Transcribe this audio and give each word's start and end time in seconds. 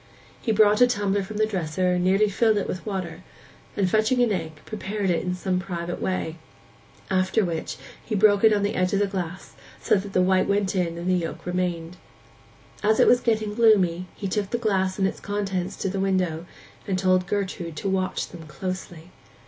He 0.41 0.51
brought 0.51 0.81
a 0.81 0.87
tumbler 0.87 1.21
from 1.21 1.37
the 1.37 1.45
dresser, 1.45 1.99
nearly 1.99 2.27
filled 2.27 2.57
it 2.57 2.67
with 2.67 2.83
water, 2.87 3.23
and 3.77 3.87
fetching 3.87 4.19
an 4.23 4.31
egg, 4.31 4.53
prepared 4.65 5.11
it 5.11 5.21
in 5.23 5.35
some 5.35 5.59
private 5.59 6.01
way; 6.01 6.37
after 7.11 7.45
which 7.45 7.77
he 8.03 8.15
broke 8.15 8.43
it 8.43 8.51
on 8.51 8.63
the 8.63 8.73
edge 8.73 8.93
of 8.93 8.99
the 8.99 9.05
glass, 9.05 9.53
so 9.79 9.93
that 9.93 10.13
the 10.13 10.21
white 10.23 10.47
went 10.47 10.75
in 10.75 10.97
and 10.97 11.07
the 11.07 11.13
yolk 11.13 11.45
remained. 11.45 11.97
As 12.81 12.99
it 12.99 13.05
was 13.05 13.19
getting 13.21 13.53
gloomy, 13.53 14.07
he 14.15 14.27
took 14.27 14.49
the 14.49 14.57
glass 14.57 14.97
and 14.97 15.07
its 15.07 15.19
contents 15.19 15.75
to 15.75 15.87
the 15.87 15.99
window, 15.99 16.47
and 16.87 16.97
told 16.97 17.27
Gertrude 17.27 17.75
to 17.75 17.87
watch 17.87 18.29
them 18.29 18.47
closely. 18.47 19.11